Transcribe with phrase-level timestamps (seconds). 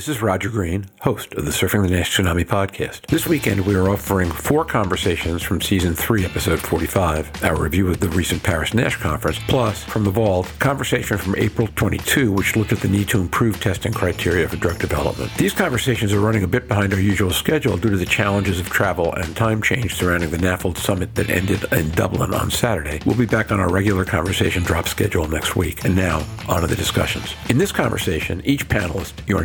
[0.00, 3.02] this is Roger Green, host of the Surfing the Nash Tsunami podcast.
[3.08, 8.00] This weekend, we are offering four conversations from season three, episode 45, our review of
[8.00, 12.72] the recent Paris Nash conference, plus from the vault, conversation from April 22, which looked
[12.72, 15.30] at the need to improve testing criteria for drug development.
[15.36, 18.70] These conversations are running a bit behind our usual schedule due to the challenges of
[18.70, 23.02] travel and time change surrounding the NAFLD summit that ended in Dublin on Saturday.
[23.04, 25.84] We'll be back on our regular conversation drop schedule next week.
[25.84, 27.34] And now, on to the discussions.
[27.50, 29.44] In this conversation, each panelist, Jorn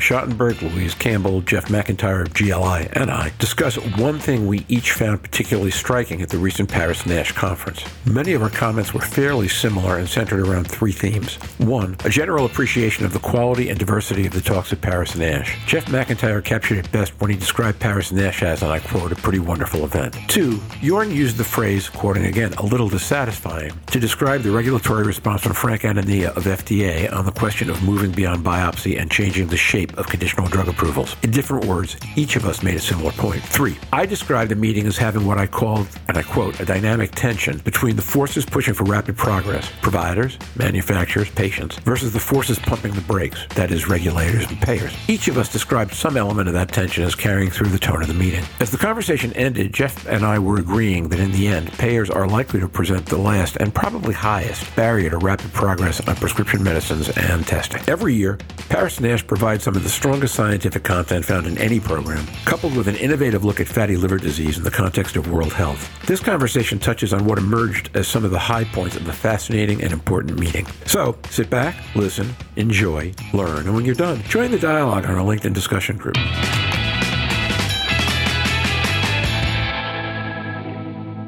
[0.53, 5.71] Louise Campbell, Jeff McIntyre of GLI, and I discuss one thing we each found particularly
[5.71, 7.83] striking at the recent Paris Nash conference.
[8.05, 11.35] Many of our comments were fairly similar and centered around three themes.
[11.57, 15.57] One, a general appreciation of the quality and diversity of the talks at Paris Nash.
[15.65, 19.15] Jeff McIntyre captured it best when he described Paris Nash as, and I quote, a
[19.15, 20.15] pretty wonderful event.
[20.27, 25.41] Two, Jorn used the phrase, quoting again, a little dissatisfying, to describe the regulatory response
[25.41, 29.57] from Frank Anania of FDA on the question of moving beyond biopsy and changing the
[29.57, 31.15] shape of drug approvals.
[31.23, 33.41] In different words, each of us made a similar point.
[33.43, 37.11] Three, I described the meeting as having what I called, and I quote, a dynamic
[37.11, 42.93] tension between the forces pushing for rapid progress, providers, manufacturers, patients, versus the forces pumping
[42.93, 44.93] the brakes, that is, regulators and payers.
[45.07, 48.07] Each of us described some element of that tension as carrying through the tone of
[48.07, 48.43] the meeting.
[48.59, 52.27] As the conversation ended, Jeff and I were agreeing that in the end, payers are
[52.27, 57.09] likely to present the last and probably highest barrier to rapid progress on prescription medicines
[57.09, 57.81] and testing.
[57.87, 58.39] Every year,
[58.69, 62.87] Paris Nash provides some of the strongest scientific content found in any program, coupled with
[62.87, 65.89] an innovative look at fatty liver disease in the context of world health.
[66.05, 69.83] This conversation touches on what emerged as some of the high points of a fascinating
[69.83, 70.65] and important meeting.
[70.85, 75.25] So, sit back, listen, enjoy, learn, and when you're done, join the dialogue on our
[75.25, 76.15] LinkedIn discussion group.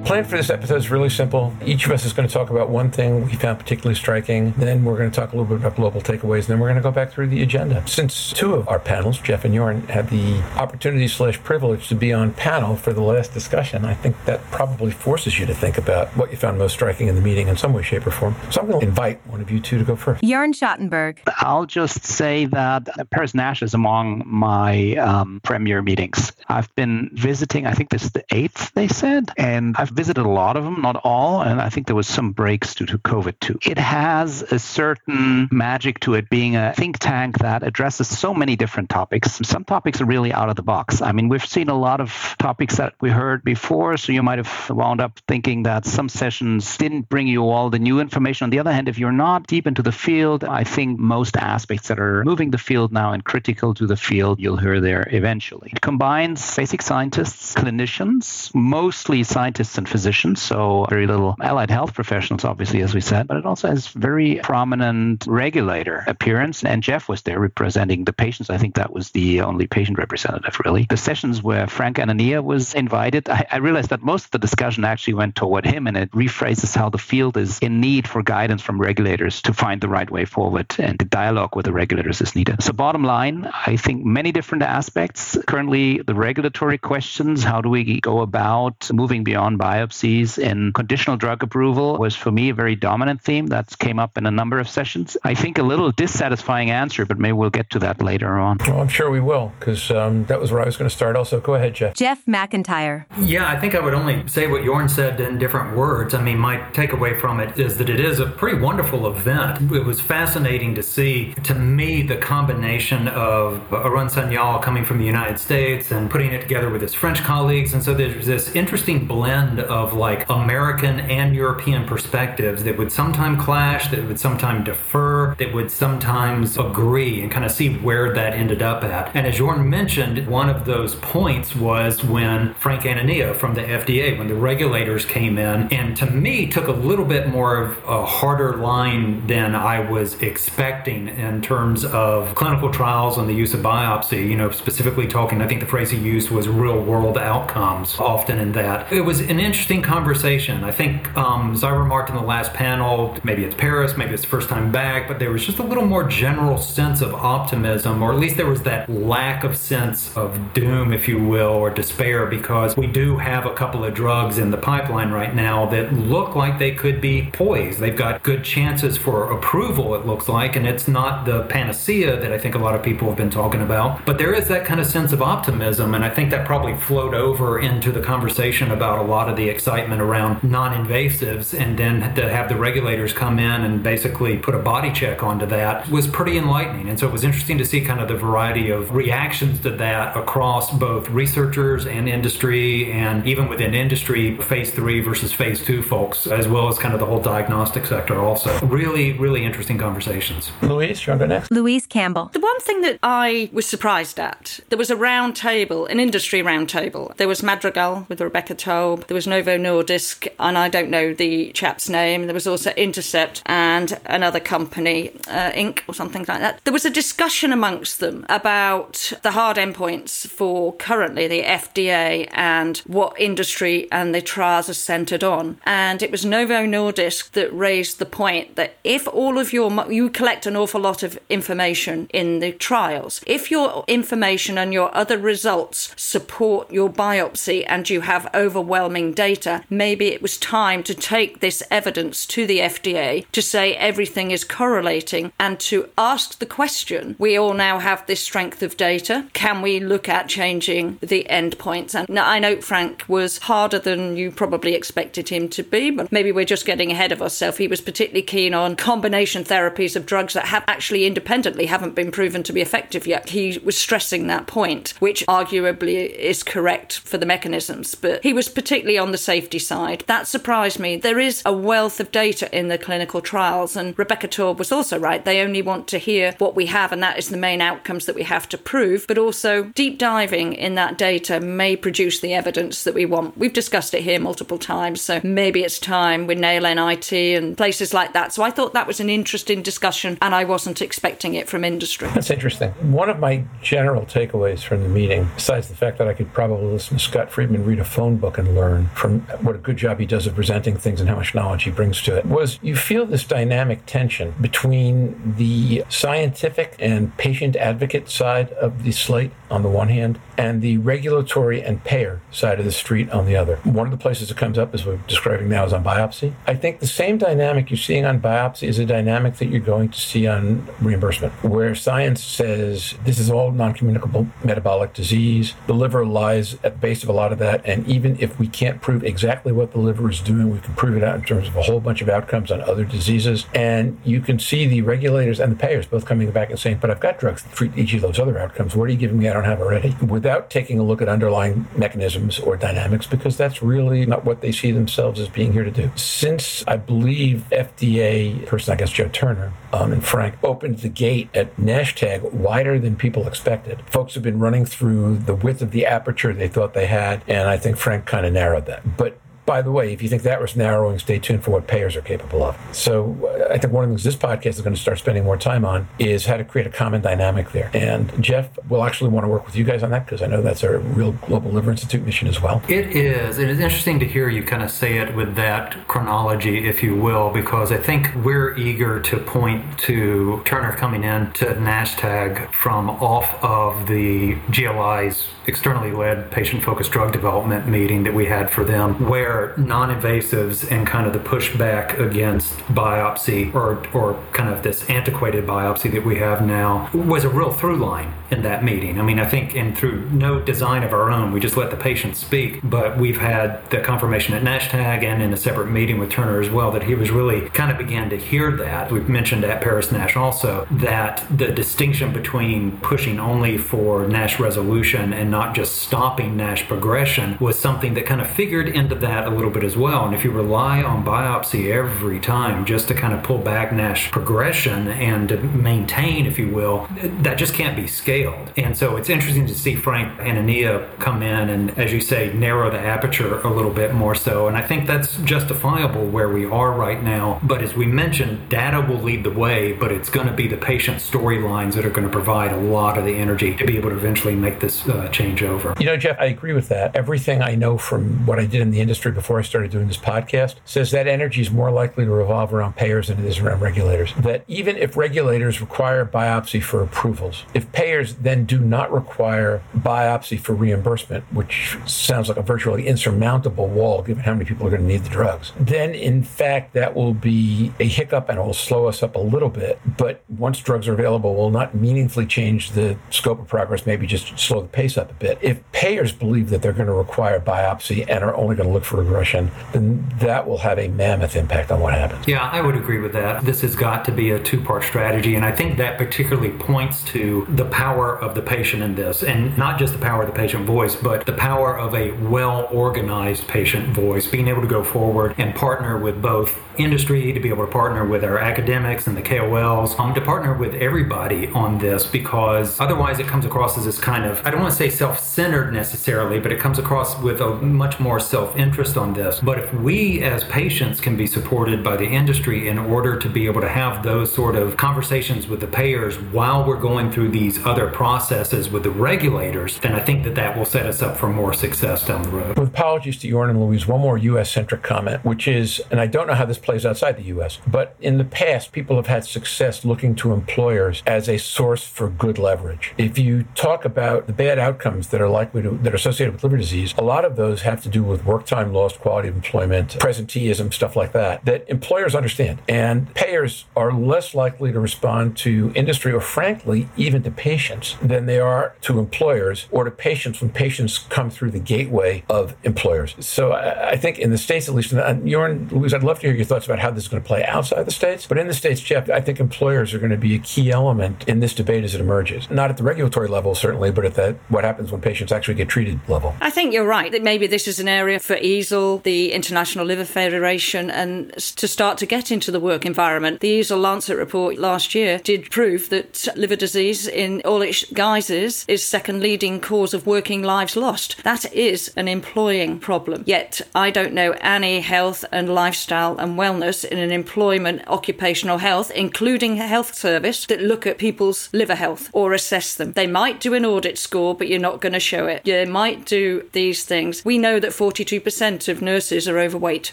[0.07, 1.53] Plan for this episode is really simple.
[1.65, 4.53] Each of us is going to talk about one thing we found particularly striking.
[4.53, 6.77] Then we're going to talk a little bit about global takeaways, and then we're going
[6.77, 7.85] to go back through the agenda.
[7.87, 12.13] Since two of our panels, Jeff and Jorn, had the opportunity slash privilege to be
[12.13, 16.07] on panel for the last discussion, I think that probably forces you to think about
[16.15, 18.33] what you found most striking in the meeting in some way, shape, or form.
[18.49, 20.23] So I'm going to invite one of you two to go first.
[20.23, 21.17] Jorn Schattenberg.
[21.39, 26.31] I'll just say that Paris Nash is among my um, premier meetings.
[26.47, 30.29] I've been visiting, I think this is the eighth, they said, and I've visited a
[30.29, 33.39] lot of them, not all, and I think there was some breaks due to COVID
[33.39, 33.57] too.
[33.65, 38.55] It has a certain magic to it being a think tank that addresses so many
[38.55, 39.39] different topics.
[39.43, 41.01] Some topics are really out of the box.
[41.01, 44.37] I mean, we've seen a lot of topics that we heard before, so you might
[44.37, 48.45] have wound up thinking that some sessions didn't bring you all the new information.
[48.45, 51.87] On the other hand, if you're not deep into the field, I think most aspects
[51.87, 55.71] that are moving the field now and critical to the field, you'll hear there eventually.
[55.73, 62.45] It combines basic scientists, clinicians, mostly scientists and physicians, so very little allied health professionals,
[62.45, 66.63] obviously, as we said, but it also has very prominent regulator appearance.
[66.63, 68.49] And Jeff was there representing the patients.
[68.49, 70.85] I think that was the only patient representative, really.
[70.89, 74.85] The sessions where Frank Anania was invited, I, I realized that most of the discussion
[74.85, 78.61] actually went toward him, and it rephrases how the field is in need for guidance
[78.61, 82.35] from regulators to find the right way forward, and the dialogue with the regulators is
[82.35, 82.61] needed.
[82.61, 85.37] So, bottom line, I think many different aspects.
[85.47, 91.43] Currently, the regulatory questions how do we go about moving beyond biopsies in conditional drug
[91.43, 94.67] approval was for me a very dominant theme that came up in a number of
[94.67, 95.17] sessions.
[95.23, 98.57] I think a little dissatisfying answer, but maybe we'll get to that later on.
[98.67, 101.15] Well, I'm sure we will, because um, that was where I was going to start.
[101.15, 101.93] Also, go ahead, Jeff.
[101.93, 103.05] Jeff McIntyre.
[103.19, 106.13] Yeah, I think I would only say what Jorn said in different words.
[106.13, 109.71] I mean, my takeaway from it is that it is a pretty wonderful event.
[109.71, 115.05] It was fascinating to see, to me, the combination of Arun Sanyal coming from the
[115.05, 117.73] United States and putting it together with his French colleagues.
[117.73, 123.41] And so there's this interesting blend of like American and European perspectives that would sometimes
[123.41, 128.33] clash, that would sometimes defer, that would sometimes agree and kind of see where that
[128.33, 129.15] ended up at.
[129.15, 134.17] And as Jorn mentioned, one of those points was when Frank Anania from the FDA,
[134.17, 138.05] when the regulators came in, and to me took a little bit more of a
[138.05, 143.61] harder line than I was expecting in terms of clinical trials and the use of
[143.61, 144.27] biopsy.
[144.27, 148.39] You know, specifically talking, I think the phrase he used was real world outcomes often
[148.39, 148.91] in that.
[148.91, 150.63] It was an interesting conversation.
[150.63, 154.25] I think, um, as I remarked in the last panel, maybe it's Paris, maybe it's
[154.25, 158.13] first time back, but there was just a little more general sense of optimism, or
[158.13, 162.25] at least there was that lack of sense of doom, if you will, or despair,
[162.25, 166.35] because we do have a couple of drugs in the pipeline right now that look
[166.35, 167.79] like they could be poised.
[167.79, 172.31] They've got good chances for approval, it looks like, and it's not the panacea that
[172.31, 174.05] I think a lot of people have been talking about.
[174.05, 177.13] But there is that kind of sense of optimism, and I think that probably flowed
[177.13, 182.29] over into the conversation about a lot of the excitement around non-invasives, and then to
[182.29, 186.37] have the regulators come in and basically put a body check onto that was pretty
[186.37, 186.89] enlightening.
[186.89, 190.17] And so it was interesting to see kind of the variety of reactions to that
[190.17, 196.27] across both researchers and industry, and even within industry, phase three versus phase two folks,
[196.27, 198.19] as well as kind of the whole diagnostic sector.
[198.19, 200.51] Also, really, really interesting conversations.
[200.61, 201.51] Louise, you want to go next?
[201.51, 202.31] Louise Campbell.
[202.33, 206.41] The one thing that I was surprised at, there was a round table, an industry
[206.41, 207.13] round table.
[207.17, 211.51] There was Madrigal with Rebecca Taub, there was Novo Nordisk, and I don't know the
[211.51, 212.25] chap's name.
[212.25, 215.81] There was also Intercept and another company, uh, Inc.
[215.87, 216.61] or something like that.
[216.63, 222.77] There was a discussion amongst them about the hard endpoints for currently the FDA and
[222.79, 225.59] what industry and the trials are centered on.
[225.65, 230.09] And it was Novo Nordisk that raised the point that if all of your, you
[230.09, 235.17] collect an awful lot of information in the trials, if your information and your other
[235.17, 241.39] results support your biopsy and you have overwhelming data, maybe it was time to take
[241.39, 247.15] this evidence to the FDA to say everything is correlating and to ask the question
[247.17, 249.25] we all now have this strength of data.
[249.33, 251.95] Can we look at changing the endpoints?
[251.95, 256.31] And I know Frank was harder than you probably expected him to be, but maybe
[256.31, 257.57] we're just getting ahead of ourselves.
[257.57, 262.11] He was particularly keen on combination therapies of drugs that have actually independently haven't been
[262.11, 263.29] proven to be effective yet.
[263.29, 268.47] He was stressing that point, which arguably is correct for the mechanisms, but he was
[268.49, 270.03] particularly on the safety side.
[270.07, 270.97] That surprised me.
[270.97, 274.99] There is a wealth of data in the clinical trials, and Rebecca Taub was also
[274.99, 275.23] right.
[275.23, 278.15] They only want to hear what we have, and that is the main outcomes that
[278.15, 282.83] we have to prove, but also deep diving in that data may produce the evidence
[282.83, 283.37] that we want.
[283.37, 287.93] We've discussed it here multiple times, so maybe it's time with Nail NIT and places
[287.93, 288.33] like that.
[288.33, 292.09] So I thought that was an interesting discussion, and I wasn't expecting it from industry.
[292.13, 292.71] That's interesting.
[292.91, 296.71] One of my general takeaways from the meeting, besides the fact that I could probably
[296.71, 299.99] listen to Scott Friedman read a phone book and learn from what a good job
[299.99, 302.75] he does of presenting things and how much knowledge he brings to it, was you
[302.75, 309.63] feel this dynamic tension between the scientific and patient advocate side of the slate on
[309.63, 313.57] the one hand and the regulatory and payer side of the street on the other.
[313.57, 316.33] One of the places it comes up, as we're describing now, is on biopsy.
[316.45, 319.89] I think the same dynamic you're seeing on biopsy is a dynamic that you're going
[319.89, 325.53] to see on reimbursement, where science says this is all non communicable metabolic disease.
[325.65, 327.65] The liver lies at the base of a lot of that.
[327.65, 330.95] And even if we can't prove exactly what the liver is doing, we can prove
[330.95, 333.45] it out in terms of a whole bunch of outcomes on other diseases.
[333.53, 336.89] And you can see the regulators and the payers both coming back and saying, but
[336.89, 338.77] I've got drugs that treat each of those other outcomes.
[338.77, 339.93] What are you giving me I don't have already?
[340.07, 344.53] Without taking a look at underlying mechanisms or dynamics, because that's really not what they
[344.53, 345.91] see themselves as being here to do.
[345.97, 351.29] Since I believe FDA person, I guess Joe Turner um, and Frank, opened the gate
[351.33, 355.85] at NASHTAG wider than people expected, folks have been running through the width of the
[355.85, 358.76] aperture they thought they had, and I think Frank kind of narrowed that.
[358.97, 361.95] But by the way, if you think that was narrowing, stay tuned for what payers
[361.95, 362.57] are capable of.
[362.73, 365.23] So uh, I think one of the things this podcast is going to start spending
[365.23, 367.71] more time on is how to create a common dynamic there.
[367.73, 370.41] And Jeff will actually want to work with you guys on that because I know
[370.41, 372.61] that's a real Global Liver Institute mission as well.
[372.67, 373.39] It is.
[373.39, 376.97] It is interesting to hear you kind of say it with that chronology, if you
[376.97, 382.89] will, because I think we're eager to point to Turner coming in to NASHTAG from
[382.89, 388.65] off of the GLI's externally led patient focused drug development meeting that we had for
[388.65, 394.63] them, where non invasives and kind of the pushback against biopsy or, or kind of
[394.63, 398.99] this antiquated biopsy that we have now was a real through line in that meeting.
[398.99, 401.77] I mean, I think, and through no design of our own, we just let the
[401.77, 406.11] patient speak, but we've had the confirmation at NASHTAG and in a separate meeting with
[406.11, 408.91] Turner as well that he was really kind of began to hear that.
[408.91, 415.13] We've mentioned at Paris NASH also that the distinction between pushing only for NASH resolution
[415.13, 419.35] and not just stopping NASH progression was something that kind of figured into that a
[419.35, 420.05] little bit as well.
[420.05, 424.11] And if you rely on biopsy every time just to kind of pull back NASH
[424.11, 426.87] progression and to maintain, if you will,
[427.21, 428.51] that just can't be scaled.
[428.57, 432.69] And so it's interesting to see Frank Anania come in and, as you say, narrow
[432.69, 434.47] the aperture a little bit more so.
[434.47, 437.39] And I think that's justifiable where we are right now.
[437.43, 440.57] But as we mentioned, data will lead the way, but it's going to be the
[440.57, 443.89] patient storylines that are going to provide a lot of the energy to be able
[443.89, 445.73] to eventually make this uh, change over.
[445.79, 446.95] You know, Jeff, I agree with that.
[446.95, 449.97] Everything I know from what I did in the industry before I started doing this
[449.97, 453.61] podcast says that energy is more likely to revolve around payers than it is around
[453.61, 454.13] regulators.
[454.13, 460.39] That even if regulators require biopsy for approvals, if payers then do not require biopsy
[460.39, 464.83] for reimbursement, which sounds like a virtually insurmountable wall given how many people are going
[464.83, 468.53] to need the drugs, then in fact that will be a hiccup and it will
[468.53, 469.79] slow us up a little bit.
[469.97, 474.37] But once drugs are available, will not meaningfully change the scope of progress, maybe just
[474.37, 475.39] slow the pace up a bit.
[475.41, 478.83] If payers believe that they're going to require biopsy and are only going to look
[478.83, 482.27] for progression, then that will have a mammoth impact on what happens.
[482.27, 483.43] Yeah, I would agree with that.
[483.43, 485.35] This has got to be a two part strategy.
[485.35, 489.57] And I think that particularly points to the power of the patient in this, and
[489.57, 493.47] not just the power of the patient voice, but the power of a well organized
[493.47, 497.65] patient voice, being able to go forward and partner with both industry, to be able
[497.65, 502.05] to partner with our academics and the KOLs, um, to partner with everybody on this
[502.05, 505.19] because otherwise it comes across as this kind of, I don't want to say self
[505.19, 509.39] centered necessarily, but it comes across with a much more self interest on this.
[509.41, 513.47] But if we as patients can be supported by the industry in order to be
[513.47, 517.65] able to have those sort of conversations with the payers while we're going through these
[517.65, 521.27] other processes with the regulators, then I think that that will set us up for
[521.27, 522.59] more success down the road.
[522.59, 524.51] With apologies to Jorn and Louise, one more U.S.
[524.51, 527.95] centric comment, which is, and I don't know how this plays outside the U.S., but
[527.99, 532.37] in the past, people have had success looking to employers as a source for good
[532.37, 532.93] leverage.
[532.97, 536.43] If you talk about the bad outcomes that are likely to that are associated with
[536.43, 539.35] liver disease, a lot of those have to do with work time lost, quality of
[539.35, 542.61] employment, presenteeism, stuff like that, that employers understand.
[542.67, 548.25] And payers are less likely to respond to industry or frankly, even to patients than
[548.25, 553.15] they are to employers or to patients when patients come through the gateway of employers.
[553.19, 556.19] So I, I think in the States, at least, and uh, Jorn, Louise, I'd love
[556.19, 558.25] to hear your thoughts about how this is going to play outside the states.
[558.27, 561.27] But in the states, Jeff, I think employers are going to be a key element
[561.27, 562.49] in this debate as it emerges.
[562.49, 565.69] Not at the regulatory level, certainly, but at that what happens when patients actually get
[565.69, 566.35] treated level.
[566.41, 568.37] I think you're right that maybe this is an area for
[568.69, 573.39] The International Liver Federation, and to start to get into the work environment.
[573.39, 578.65] The EASL Lancet report last year did prove that liver disease in all its guises
[578.67, 581.23] is second leading cause of working lives lost.
[581.23, 583.23] That is an employing problem.
[583.25, 588.91] Yet I don't know any health and lifestyle and wellness in an employment occupational health,
[588.91, 592.91] including a health service, that look at people's liver health or assess them.
[592.93, 595.47] They might do an audit score, but you're not going to show it.
[595.47, 597.23] You might do these things.
[597.23, 599.91] We know that 42% of nurses are overweight.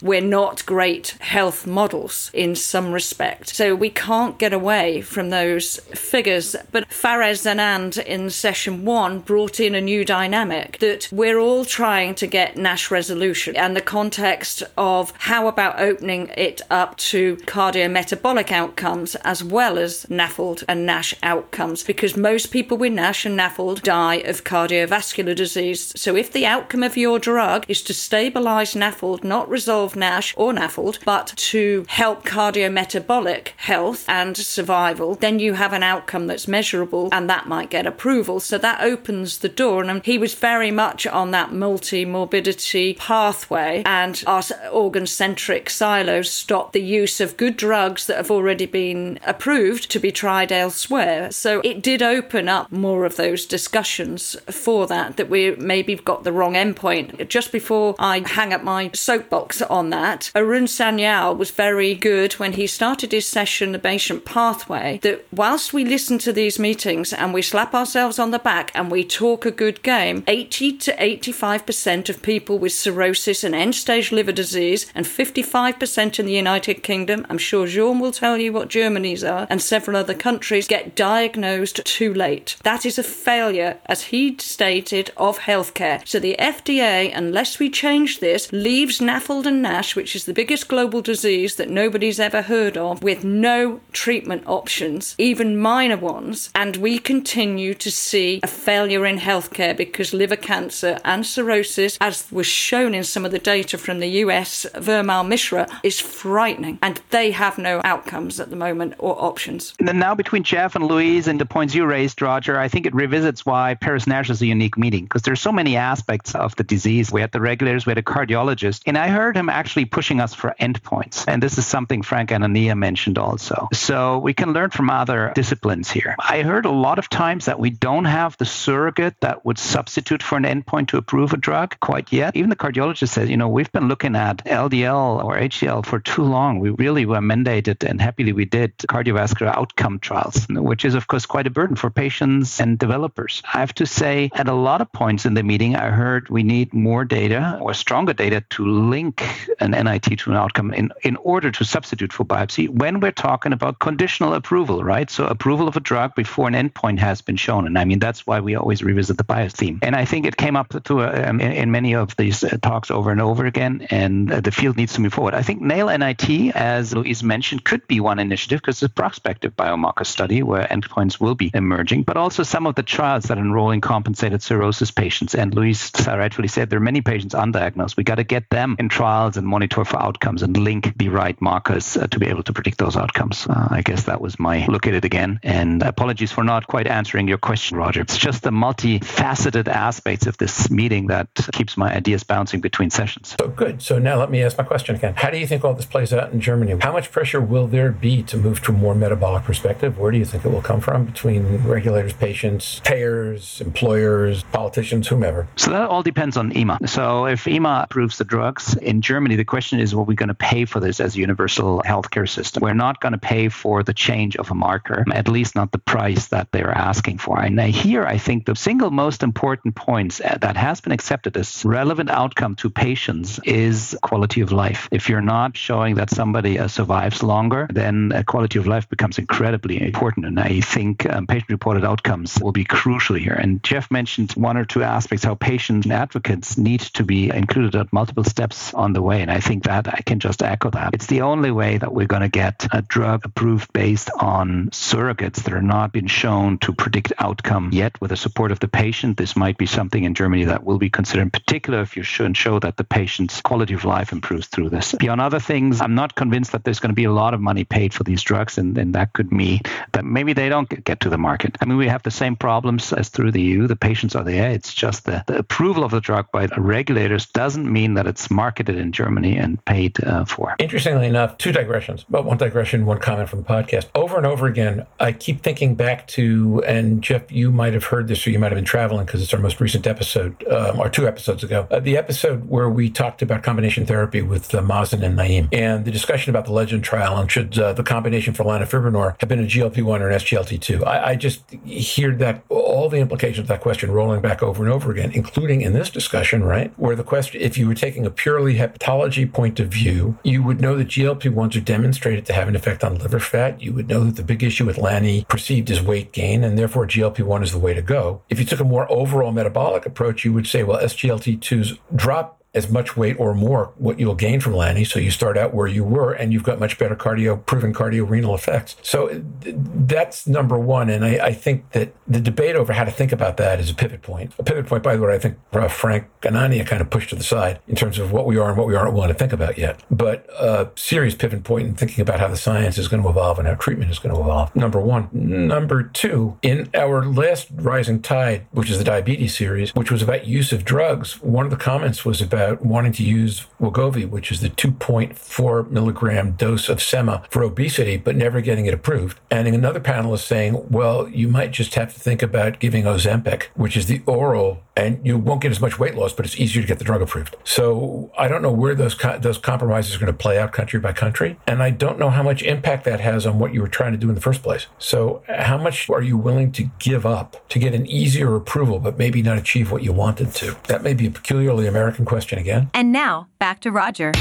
[0.00, 3.48] We're not great health models in some respect.
[3.54, 6.54] So we can't get away from those figures.
[6.70, 12.14] But Faiez Zannad in session one brought in a new dynamic that we're all trying
[12.16, 18.52] to get NASH resolution and the context of how about opening it up to cardiometabolic
[18.52, 23.82] outcomes as well as NAFLD and NASH outcomes because most people with NASH and NAFLD
[23.82, 25.92] die of cardiovascular disease.
[26.00, 30.52] So if the outcome of your drug is to stabilize NAFLD, not resolve NASH or
[30.52, 37.08] NAFLD, but to help cardiometabolic health and survival, then you have an outcome that's measurable
[37.12, 38.40] and that might get approval.
[38.40, 39.82] So that opens the door.
[39.84, 46.30] And he was very much on that multi morbidity pathway and our organ centric silos
[46.30, 51.30] stop the use of good drugs that have already been approved to be tried elsewhere.
[51.30, 56.24] So it did open up more of those discussions for that, that we maybe got
[56.24, 57.28] the wrong endpoint.
[57.28, 62.54] Just before I hang up my soapbox on that, Arun Sanyal was very good when
[62.54, 67.32] he started his session, The Patient Pathway, that whilst we listen to these meetings and
[67.32, 72.08] we slap ourselves on the back and we talk a good game, 80 to 85%
[72.08, 77.24] of people with cirrhosis and end stage liver disease and 55% in the United Kingdom,
[77.30, 81.84] I'm sure Jean will tell you what Germany's are, and several other countries get diagnosed
[81.84, 82.56] too late.
[82.64, 86.04] That is a failure, as he stated, of healthcare.
[86.08, 90.68] So the FDA, unless we change this, leaves NAFLD and NASH, which is the biggest
[90.68, 96.76] global disease that nobody's ever heard of, with no treatment options, even minor ones, and
[96.76, 102.46] we continue to see a failure in healthcare because liver cancer and cirrhosis, as was
[102.46, 107.30] shown in some of the data from the US, Vimal Mishra, is frightening, and they
[107.32, 109.74] have no outcomes at the moment or options.
[109.78, 112.86] And then now between Jeff and Louise and the points you raised, Roger, I think
[112.86, 116.54] it revisits why Paris Nash is a unique meeting because there's so many aspects of
[116.56, 117.12] the disease.
[117.12, 120.34] We had the regulators, we had a cardiologist, and I heard him actually pushing us
[120.34, 121.24] for endpoints.
[121.26, 123.68] And this is something Frank Anania mentioned also.
[123.72, 126.14] So we can learn from other disciplines here.
[126.18, 130.22] I heard a lot of times that we don't have the surrogate that would substitute
[130.22, 132.36] for an endpoint to approve a drug quite yet.
[132.36, 136.22] Even the cardiologist says, you know, we've been looking at LDL or HDL for too
[136.22, 136.58] long.
[136.60, 141.26] We really were mandated, and happily we did, cardiovascular outcome trials, which is, of course,
[141.26, 143.42] quite a burden for patients and developers.
[143.52, 146.42] I have to say, at a lot of points in the meeting, I heard we
[146.42, 149.22] need more data or stronger data to link
[149.60, 153.52] an NIT to an outcome in, in order to substitute for biopsy when we're talking
[153.52, 155.08] about conditional approval, right?
[155.08, 157.64] So, approval of a drug before an endpoint has been shown.
[157.66, 159.78] And I mean, that's why we always revisit the bias theme.
[159.82, 162.90] And I think it came up to um, in, in, many of these uh, talks
[162.90, 165.34] over and over again, and uh, the field needs to move forward.
[165.34, 169.54] I think NAIL NIT, as Louise mentioned, could be one initiative because it's a prospective
[169.54, 173.70] biomarker study where endpoints will be emerging, but also some of the trials that enroll
[173.70, 175.36] in compensated cirrhosis patients.
[175.36, 177.96] And Louise rightfully said there are many patients undiagnosed trials.
[177.96, 181.40] We got to get them in trials and monitor for outcomes and link the right
[181.40, 183.46] markers uh, to be able to predict those outcomes.
[183.46, 185.40] Uh, I guess that was my look at it again.
[185.42, 188.00] And apologies for not quite answering your question, Roger.
[188.00, 193.36] It's just the multifaceted aspects of this meeting that keeps my ideas bouncing between sessions.
[193.40, 193.82] So good.
[193.82, 195.14] So now let me ask my question again.
[195.16, 196.76] How do you think all this plays out in Germany?
[196.80, 199.98] How much pressure will there be to move to a more metabolic perspective?
[199.98, 205.46] Where do you think it will come from between regulators, patients, payers, employers, politicians, whomever?
[205.56, 206.78] So that all depends on EMA.
[206.86, 210.34] So if EMA approves the drugs in Germany, the question is, are we going to
[210.34, 212.62] pay for this as a universal healthcare system?
[212.62, 215.78] We're not going to pay for the change of a marker, at least not the
[215.78, 217.40] price that they're asking for.
[217.40, 222.10] And here, I think the single most important point that has been accepted as relevant
[222.10, 224.88] outcome to patients is quality of life.
[224.90, 229.18] If you're not showing that somebody uh, survives longer, then uh, quality of life becomes
[229.18, 230.26] incredibly important.
[230.26, 233.34] And I think um, patient-reported outcomes will be crucial here.
[233.34, 237.71] And Jeff mentioned one or two aspects how patients and advocates need to be included
[237.80, 239.22] at multiple steps on the way.
[239.22, 240.94] And I think that I can just echo that.
[240.94, 245.42] It's the only way that we're going to get a drug approved based on surrogates
[245.44, 249.16] that are not been shown to predict outcome yet with the support of the patient.
[249.16, 252.36] This might be something in Germany that will be considered in particular if you should
[252.36, 254.94] show that the patient's quality of life improves through this.
[254.94, 257.64] Beyond other things, I'm not convinced that there's going to be a lot of money
[257.64, 259.60] paid for these drugs, and, and that could mean
[259.92, 261.56] that maybe they don't get to the market.
[261.60, 263.66] I mean, we have the same problems as through the EU.
[263.66, 264.50] The patients are there.
[264.50, 268.30] It's just the, the approval of the drug by the regulators doesn't mean that it's
[268.30, 270.54] marketed in Germany and paid uh, for.
[270.58, 272.04] Interestingly enough, two digressions.
[272.08, 273.86] But one digression, one comment from the podcast.
[273.94, 278.08] Over and over again, I keep thinking back to, and Jeff, you might have heard
[278.08, 280.88] this or you might have been traveling because it's our most recent episode, um, or
[280.88, 285.02] two episodes ago, uh, the episode where we talked about combination therapy with uh, Mazen
[285.02, 288.44] and Naim, and the discussion about the Legend trial and should uh, the combination for
[288.44, 290.84] lanifibranor have been a GLP-1 or an SGLT2.
[290.86, 294.72] I, I just hear that all the implications of that question rolling back over and
[294.72, 296.72] over again, including in this discussion, right?
[296.78, 300.58] Where the question, if you were taking a purely hepatology point of view, you would
[300.58, 303.60] know that GLP-1s are demonstrated to have an effect on liver fat.
[303.60, 306.86] You would know that the big issue with Lani perceived is weight gain, and therefore
[306.86, 308.22] GLP-1 is the way to go.
[308.30, 312.70] If you took a more overall metabolic approach, you would say, well, SGLT2s drop as
[312.70, 314.84] much weight or more what you'll gain from Lani.
[314.84, 318.08] So you start out where you were and you've got much better cardio, proven cardio
[318.08, 318.76] renal effects.
[318.82, 320.90] So that's number one.
[320.90, 323.74] And I, I, think that the debate over how to think about that is a
[323.74, 324.34] pivot point.
[324.38, 327.16] A pivot point, by the way, I think uh, Frank Anania kind of pushed to
[327.16, 329.32] the side in terms of what we are and what we aren't willing to think
[329.32, 329.82] about yet.
[329.90, 333.38] But a serious pivot point in thinking about how the science is going to evolve
[333.38, 334.54] and how treatment is going to evolve.
[334.54, 335.08] Number one.
[335.12, 340.26] Number two, in our last Rising Tide, which is the diabetes series, which was about
[340.26, 344.32] use of drugs, one of the comments was about about wanting to use Wegovy, which
[344.32, 349.20] is the 2.4 milligram dose of SEMA for obesity, but never getting it approved.
[349.30, 353.76] And another panelist saying, well, you might just have to think about giving Ozempic, which
[353.76, 356.68] is the oral and you won't get as much weight loss, but it's easier to
[356.68, 357.36] get the drug approved.
[357.44, 360.80] So I don't know where those co- those compromises are going to play out country
[360.80, 363.68] by country, and I don't know how much impact that has on what you were
[363.68, 364.66] trying to do in the first place.
[364.78, 368.98] So how much are you willing to give up to get an easier approval, but
[368.98, 370.56] maybe not achieve what you wanted to?
[370.68, 372.70] That may be a peculiarly American question again.
[372.74, 374.12] And now back to Roger.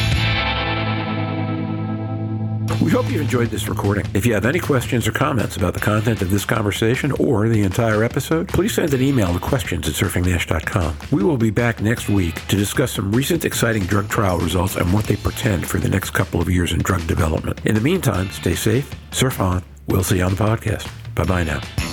[2.81, 4.05] We hope you enjoyed this recording.
[4.13, 7.61] If you have any questions or comments about the content of this conversation or the
[7.61, 10.97] entire episode, please send an email to questions at surfingnash.com.
[11.11, 14.91] We will be back next week to discuss some recent exciting drug trial results and
[14.93, 17.61] what they portend for the next couple of years in drug development.
[17.65, 19.63] In the meantime, stay safe, surf on.
[19.87, 20.89] We'll see you on the podcast.
[21.13, 21.90] Bye bye now.